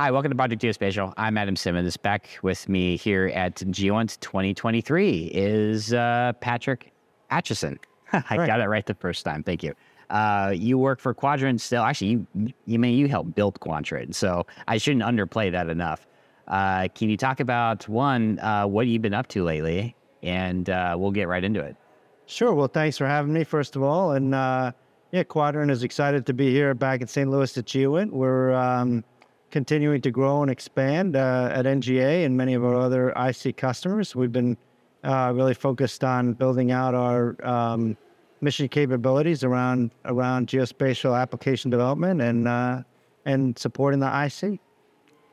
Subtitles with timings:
[0.00, 1.12] Hi, welcome to Project Geospatial.
[1.18, 1.98] I'm Adam Simmons.
[1.98, 6.90] Back with me here at GEOINT 2023 is uh, Patrick
[7.30, 7.76] Acheson.
[8.14, 8.46] I Right.
[8.46, 9.42] got it right the first time.
[9.42, 9.74] Thank you.
[10.08, 11.82] Uh, you work for Quadrint still.
[11.82, 16.06] Actually, you you mean you helped build Quadrint, so I shouldn't underplay that enough.
[16.48, 20.96] Uh, can you talk about one uh, what you've been up to lately, and uh,
[20.98, 21.76] we'll get right into it.
[22.24, 22.54] Sure.
[22.54, 24.12] Well, thanks for having me, first of all.
[24.12, 24.72] And uh,
[25.12, 27.28] yeah, Quadrint is excited to be here back in St.
[27.28, 28.12] Louis at GeoInt.
[28.12, 29.04] We're um,
[29.50, 34.14] continuing to grow and expand uh, at NGA and many of our other IC customers.
[34.14, 34.56] We've been
[35.04, 37.96] uh, really focused on building out our um,
[38.40, 42.82] mission capabilities around around geospatial application development and uh,
[43.24, 44.60] and supporting the IC.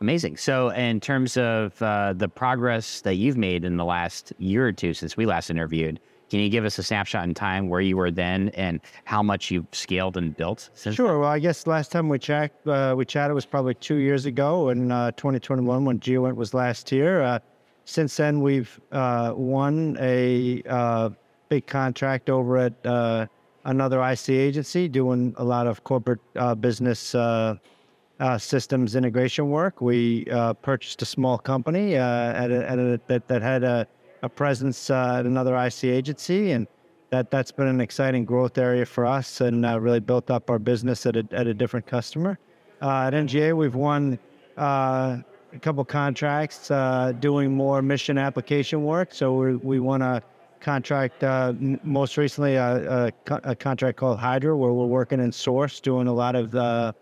[0.00, 0.38] Amazing.
[0.38, 4.72] So, in terms of uh, the progress that you've made in the last year or
[4.72, 6.00] two since we last interviewed,
[6.30, 9.50] can you give us a snapshot in time where you were then and how much
[9.50, 10.94] you've scaled and built since?
[10.94, 11.18] Sure.
[11.18, 12.20] Well, I guess last time we
[12.66, 16.88] uh, we chatted was probably two years ago in uh, 2021 when GeoInt was last
[16.88, 17.20] here.
[17.20, 17.40] Uh,
[17.84, 21.10] since then, we've uh, won a uh,
[21.48, 23.26] big contract over at uh,
[23.64, 26.20] another IC agency doing a lot of corporate
[26.60, 27.16] business
[28.38, 29.80] systems integration work.
[29.80, 30.26] We
[30.62, 33.88] purchased a small company at a, at a, that, that had a,
[34.22, 36.66] a presence uh, at another IC agency, and
[37.10, 40.58] that that's been an exciting growth area for us, and uh, really built up our
[40.58, 42.38] business at a at a different customer.
[42.82, 44.18] Uh, at NGA, we've won
[44.56, 45.18] uh,
[45.52, 49.12] a couple contracts uh, doing more mission application work.
[49.12, 50.22] So we we won a
[50.60, 51.22] contract
[51.82, 56.12] most recently a, a, a contract called Hydra, where we're working in Source, doing a
[56.12, 56.94] lot of the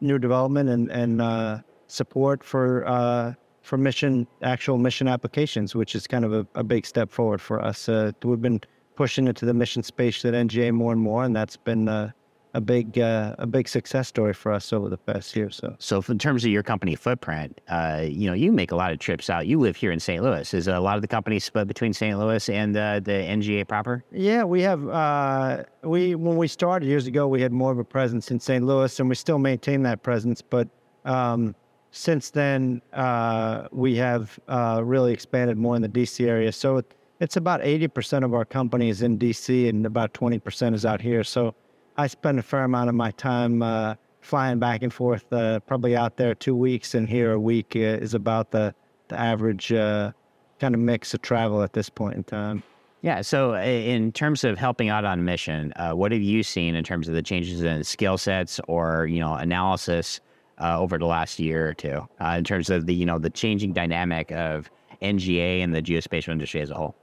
[0.00, 3.36] new development and and support for
[3.66, 7.60] for mission actual mission applications, which is kind of a, a big step forward for
[7.60, 7.88] us.
[7.88, 8.60] Uh, we've been
[8.94, 12.12] pushing into the mission space at NGA more and more, and that's been uh,
[12.54, 15.46] a big uh, a big success story for us over the past year.
[15.46, 18.76] or So So, in terms of your company footprint, uh, you know, you make a
[18.76, 19.48] lot of trips out.
[19.48, 20.22] You live here in St.
[20.22, 20.54] Louis.
[20.54, 22.16] Is a lot of the company split between St.
[22.16, 24.04] Louis and uh, the NGA proper?
[24.12, 24.88] Yeah, we have.
[24.88, 28.64] Uh, we when we started years ago, we had more of a presence in St.
[28.64, 30.40] Louis, and we still maintain that presence.
[30.40, 30.68] But
[31.04, 31.54] um,
[31.96, 36.52] since then, uh, we have uh, really expanded more in the DC area.
[36.52, 40.38] So it, it's about eighty percent of our company is in DC, and about twenty
[40.38, 41.24] percent is out here.
[41.24, 41.54] So
[41.96, 45.24] I spend a fair amount of my time uh, flying back and forth.
[45.32, 48.74] Uh, probably out there two weeks, and here a week uh, is about the
[49.08, 50.12] the average uh,
[50.60, 52.62] kind of mix of travel at this point in time.
[53.00, 53.22] Yeah.
[53.22, 57.14] So, in terms of helping out on mission, what have you seen in terms of
[57.14, 60.20] the changes in skill sets or you know analysis
[60.58, 63.30] uh, over the last year or two, uh, in terms of the you know the
[63.30, 64.70] changing dynamic of
[65.02, 66.94] NGA and the geospatial industry as a whole?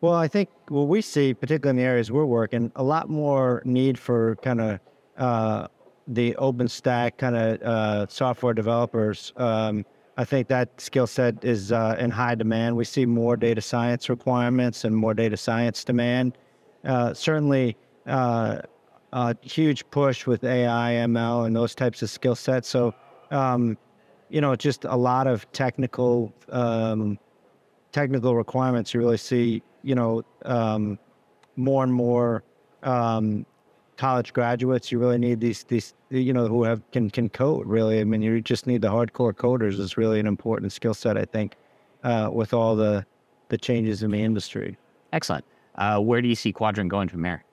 [0.00, 3.62] Well, I think what we see, particularly in the areas we're working, a lot more
[3.64, 4.80] need for kind of
[5.16, 5.68] uh,
[6.06, 9.32] the OpenStack kind of uh, software developers.
[9.36, 9.84] Um,
[10.18, 12.76] I think that skill set is uh, in high demand.
[12.76, 16.36] We see more data science requirements and more data science demand.
[16.84, 17.76] Uh, certainly,
[19.16, 22.68] a huge push with AI, ML, and those types of skill sets.
[22.68, 22.94] So,
[23.30, 23.78] um,
[24.28, 27.18] you know, just a lot of technical um,
[27.92, 30.98] technical requirements, you really see, you know, um,
[31.56, 32.44] more and more
[32.82, 33.46] um,
[33.96, 34.92] college graduates.
[34.92, 37.66] You really need these these you know who have can can code.
[37.66, 39.80] Really, I mean, you just need the hardcore coders.
[39.80, 41.56] is really an important skill set, I think,
[42.04, 43.06] uh, with all the
[43.48, 44.76] the changes in the industry.
[45.14, 45.46] Excellent.
[45.76, 47.45] Uh, where do you see Quadrint going from there?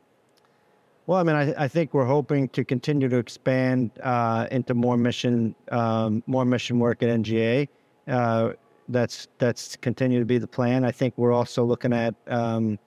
[1.06, 4.96] Well, I mean, I, I think we're hoping to continue to expand uh, into more
[4.96, 7.68] mission, um, more mission work at NGA.
[8.08, 8.54] Uh,
[8.90, 10.86] that's that's continue to be the plan.
[10.86, 12.80] I think we're also looking at um,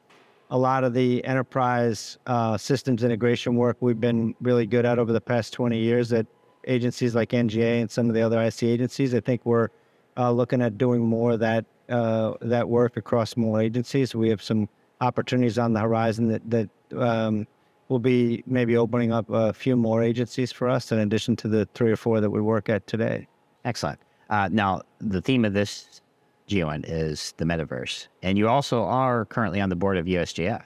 [0.51, 5.13] a lot of the enterprise uh, systems integration work we've been really good at over
[5.13, 6.27] the past 20 years at
[6.67, 9.15] agencies like NGA and some of the other IC agencies.
[9.15, 9.69] I think we're
[10.17, 14.15] uh, looking at doing more of that uh, that work across more agencies.
[14.15, 14.69] We have some
[15.01, 17.47] opportunities on the horizon that that um,
[17.89, 21.67] will be maybe opening up a few more agencies for us in addition to the
[21.75, 23.27] three or four that we work at today.
[23.65, 23.99] Excellent.
[24.31, 26.01] Uh, now, the theme of this
[26.49, 30.63] GeoInt is the metaverse, and you also are currently on the board of USGIF.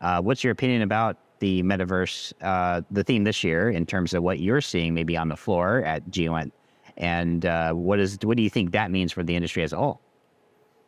[0.00, 4.22] Uh, what's your opinion about the metaverse, uh, the theme this year, in terms of
[4.22, 6.52] what you're seeing maybe on the floor at GeoInt,
[6.96, 9.76] and uh, what is what do you think that means for the industry as a
[9.76, 10.00] whole?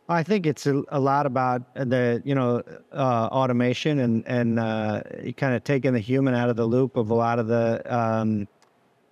[0.09, 2.62] I think it's a, a lot about the you know
[2.93, 5.03] uh, automation and and uh,
[5.37, 8.47] kind of taking the human out of the loop of a lot of the um,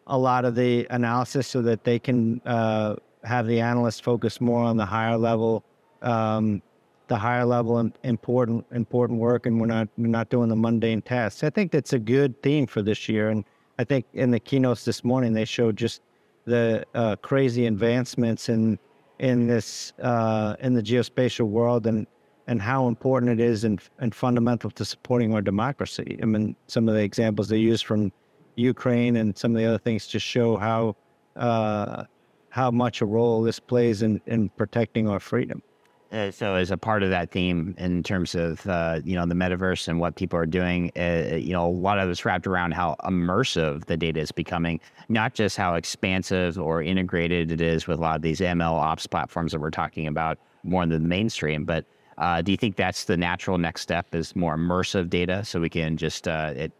[0.06, 4.62] a lot of the analysis so that they can uh, have the analysts focus more
[4.62, 5.64] on the higher level
[6.02, 6.60] um,
[7.08, 11.00] the higher level and important important work and we're not we're not doing the mundane
[11.00, 11.42] tasks.
[11.42, 13.44] I think that's a good theme for this year and
[13.78, 16.02] I think in the keynotes this morning they showed just
[16.44, 18.78] the uh, crazy advancements in
[19.18, 22.06] in this uh, in the geospatial world and
[22.46, 26.18] and how important it is and and fundamental to supporting our democracy.
[26.22, 28.12] I mean, some of the examples they use from
[28.56, 30.96] Ukraine and some of the other things just show how
[31.36, 32.04] uh,
[32.50, 35.62] how much a role this plays in in protecting our freedom.
[36.12, 39.34] Uh, so, as a part of that theme, in terms of uh, you know the
[39.34, 42.72] metaverse and what people are doing, uh, you know a lot of it's wrapped around
[42.72, 44.78] how immersive the data is becoming,
[45.08, 49.06] not just how expansive or integrated it is with a lot of these ML ops
[49.06, 51.64] platforms that we're talking about more in the mainstream.
[51.64, 51.86] But
[52.18, 54.14] uh, do you think that's the natural next step?
[54.14, 56.72] Is more immersive data, so we can just uh, it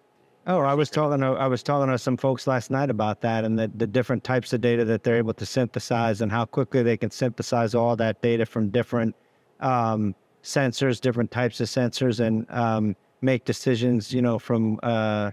[0.45, 1.21] Oh, I was talking.
[1.21, 4.25] To, I was talking to some folks last night about that, and the, the different
[4.25, 7.95] types of data that they're able to synthesize, and how quickly they can synthesize all
[7.97, 9.15] that data from different
[9.61, 14.13] um, sensors, different types of sensors, and um, make decisions.
[14.13, 15.31] You know, from uh,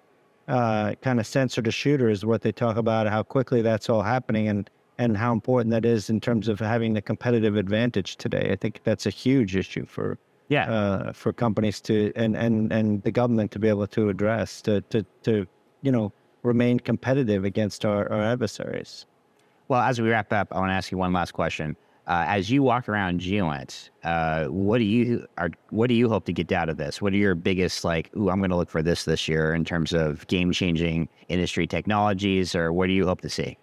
[0.48, 3.08] uh, kind of sensor to shooter is what they talk about.
[3.08, 4.70] How quickly that's all happening, and
[5.00, 8.50] and how important that is in terms of having the competitive advantage today.
[8.52, 10.20] I think that's a huge issue for
[10.50, 14.62] yeah uh, for companies to and, and and the government to be able to address
[14.62, 15.48] to to to
[15.82, 16.12] you know
[16.44, 19.06] remain competitive against our, our adversaries.
[19.68, 21.76] Well, as we wrap up, I want to ask you one last question.
[22.08, 26.26] Uh, as you walk around GeoInt, uh, what do you are what do you hope
[26.26, 27.02] to get out of this?
[27.02, 28.10] What are your biggest like?
[28.18, 31.68] Ooh, I'm going to look for this this year in terms of game changing industry
[31.68, 33.58] technologies, or what do you hope to see?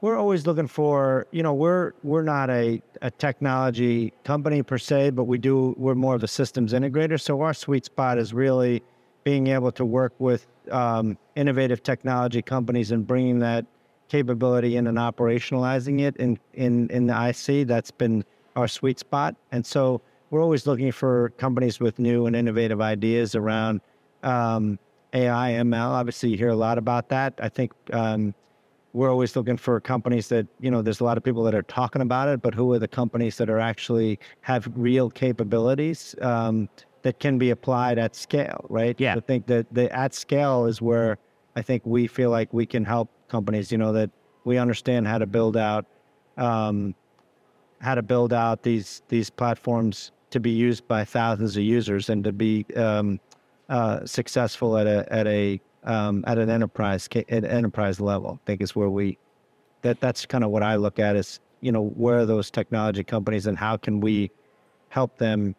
[0.00, 5.10] We're always looking for you know we're we're not a, a technology company per se,
[5.10, 7.20] but we do we're more of a systems integrator.
[7.20, 8.82] So our sweet spot is really
[9.24, 13.66] being able to work with um, innovative technology companies and bringing that
[14.08, 17.66] capability in and operationalizing it in, in, in the IC.
[17.66, 19.34] That's been our sweet spot.
[19.52, 20.00] And so
[20.30, 23.80] we're always looking for companies with new and innovative ideas around
[24.22, 24.78] um,
[25.12, 25.88] AI, ML.
[25.88, 27.34] Obviously, you hear a lot about that.
[27.38, 28.34] I think um,
[28.96, 31.62] we're always looking for companies that, you know, there's a lot of people that are
[31.64, 36.66] talking about it, but who are the companies that are actually have real capabilities um,
[37.02, 38.98] that can be applied at scale, right?
[38.98, 39.14] Yeah.
[39.14, 41.18] I think that the at scale is where
[41.56, 43.70] I think we feel like we can help companies.
[43.70, 44.08] You know that
[44.44, 45.84] we understand how to build out
[46.38, 46.94] um,
[47.82, 52.24] how to build out these these platforms to be used by thousands of users and
[52.24, 53.20] to be um,
[53.68, 58.40] uh, successful at a at a um, at an enterprise at enterprise level.
[58.42, 59.18] I think is where we
[59.82, 63.04] that that's kind of what I look at is you know where are those technology
[63.04, 64.30] companies and how can we
[64.88, 65.54] help them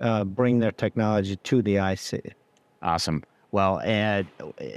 [0.00, 2.34] uh, bring their technology to the IC.
[2.82, 3.22] Awesome.
[3.52, 4.26] Well, and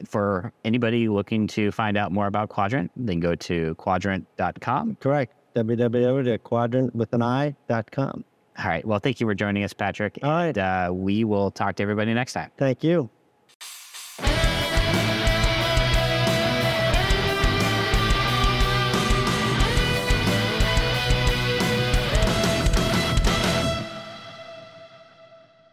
[0.06, 4.98] for anybody looking to find out more about Quadrint, then go to quadrint.com.
[5.00, 5.32] Correct.
[5.56, 8.26] www.quadrantwithan.com.
[8.56, 8.86] All right.
[8.86, 10.20] Well, thank you for joining us, Patrick.
[10.22, 10.48] All right.
[10.48, 12.52] And, uh, we will talk to everybody next time.
[12.58, 13.10] Thank you.